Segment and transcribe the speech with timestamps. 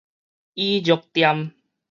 [0.55, 1.51] 椅褥墊